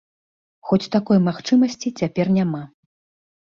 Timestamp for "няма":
2.39-2.63